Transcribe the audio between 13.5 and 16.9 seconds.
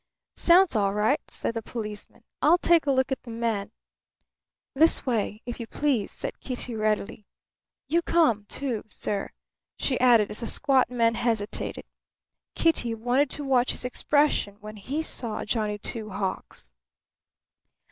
his expression when he saw Johnny Two Hawks.